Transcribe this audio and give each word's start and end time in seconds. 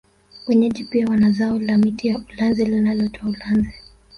Wenyeji 0.47 0.83
pia 0.83 1.07
wanazao 1.07 1.59
la 1.59 1.77
miti 1.77 2.07
ya 2.07 2.17
ulanzi 2.33 2.65
linalotoa 2.65 3.29
ulanzi 3.29 3.73